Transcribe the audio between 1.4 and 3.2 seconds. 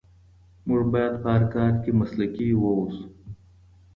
کار کې مسلکي واوسو.